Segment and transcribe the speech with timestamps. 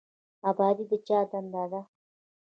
[0.49, 1.81] ابادي د چا دنده ده؟